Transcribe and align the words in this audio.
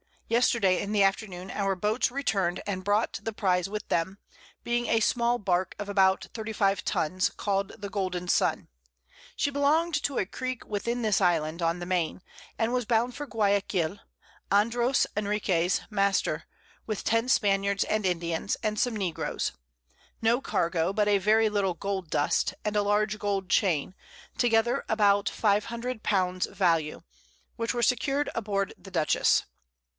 _Yesterday 0.33 0.81
in 0.81 0.93
the 0.93 1.03
Afternoon 1.03 1.51
our 1.51 1.75
Boats 1.75 2.09
return'd 2.09 2.61
and 2.65 2.85
brought 2.85 3.19
the 3.21 3.33
Prize 3.33 3.67
with 3.69 3.87
them, 3.89 4.17
being 4.63 4.87
a 4.87 4.99
small 5.01 5.37
Bark 5.37 5.75
of 5.77 5.89
about 5.89 6.25
35 6.33 6.83
Tuns, 6.85 7.29
call'd 7.31 7.73
the 7.79 7.89
Golden 7.89 8.27
Sun; 8.29 8.69
she 9.35 9.51
belong'd 9.51 10.01
to 10.03 10.17
a 10.17 10.25
Creek 10.25 10.65
within 10.65 11.01
this 11.03 11.19
Island, 11.19 11.61
on 11.61 11.77
the 11.77 11.85
Main, 11.85 12.23
and 12.57 12.73
was 12.73 12.85
bound 12.85 13.13
for 13.13 13.27
Guiaquil, 13.27 13.99
Andros 14.49 15.05
Enriques 15.17 15.81
Master, 15.91 16.45
with 16.87 17.03
10 17.03 17.27
Spaniards 17.29 17.83
and 17.83 18.03
Indians, 18.05 18.55
and 18.63 18.79
some 18.79 18.95
Negroes; 18.95 19.51
no 20.21 20.39
Cargo 20.41 20.93
but 20.93 21.09
a 21.09 21.17
very 21.19 21.49
little 21.49 21.73
Gold 21.73 22.09
Dust, 22.09 22.53
and 22.63 22.77
a 22.77 22.81
large 22.81 23.19
Gold 23.19 23.49
Chain, 23.49 23.93
together 24.37 24.83
about 24.87 25.27
500 25.29 25.99
l. 26.09 26.39
value, 26.49 27.01
which 27.57 27.73
were 27.73 27.83
secur'd 27.83 28.29
aboard 28.33 28.73
the 28.77 28.89
Dutchess. 28.89 29.43